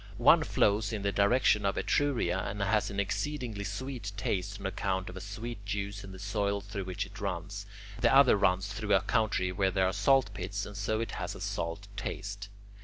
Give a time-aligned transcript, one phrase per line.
[0.17, 5.09] One flows in the direction of Etruria and has an exceedingly sweet taste on account
[5.11, 7.67] of a sweet juice in the soil through which it runs;
[7.99, 11.35] the other runs through a country where there are salt pits, and so it has
[11.35, 12.49] a salt taste.